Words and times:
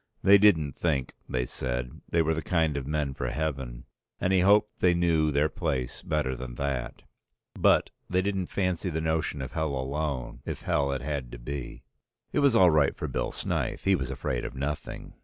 They 0.23 0.39
didn't 0.39 0.75
think, 0.75 1.13
they 1.29 1.45
said, 1.45 2.01
they 2.09 2.23
were 2.23 2.33
the 2.33 2.41
kind 2.41 2.75
of 2.75 2.87
men 2.87 3.13
for 3.13 3.29
Heaven, 3.29 3.85
and 4.19 4.33
he 4.33 4.39
hoped 4.39 4.79
they 4.79 4.95
knew 4.95 5.29
their 5.31 5.47
place 5.47 6.01
better 6.01 6.35
than 6.35 6.55
that, 6.55 7.03
but 7.53 7.91
they 8.09 8.23
didn't 8.23 8.47
fancy 8.47 8.89
the 8.89 8.99
notion 8.99 9.43
of 9.43 9.51
Hell 9.51 9.75
alone, 9.75 10.41
if 10.43 10.63
Hell 10.63 10.91
it 10.91 11.01
had 11.03 11.31
to 11.33 11.37
be. 11.37 11.83
It 12.33 12.39
was 12.39 12.55
all 12.55 12.71
right 12.71 12.95
for 12.97 13.07
Bill 13.07 13.31
Snyth, 13.31 13.83
he 13.83 13.93
was 13.93 14.09
afraid 14.09 14.43
of 14.43 14.55
nothing. 14.55 15.13